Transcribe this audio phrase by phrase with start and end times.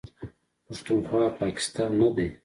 [0.65, 2.27] پښتونخوا، پاکستان نه دی.